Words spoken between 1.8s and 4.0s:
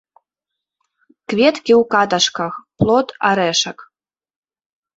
ў каташках, плод арэшак.